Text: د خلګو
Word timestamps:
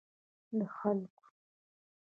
د 0.57 0.59
خلګو 0.75 1.23